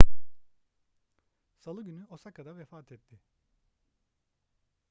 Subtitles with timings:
[1.57, 3.19] salı günü osaka'da vefat etti